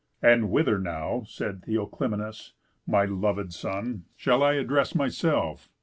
"And 0.23 0.49
whither, 0.49 0.79
now," 0.79 1.25
Said 1.27 1.61
Theoclymenus, 1.61 2.53
"my 2.87 3.05
lovéd 3.05 3.53
son, 3.53 4.05
Shall 4.15 4.41
I 4.41 4.53
address 4.53 4.95
myself? 4.95 5.69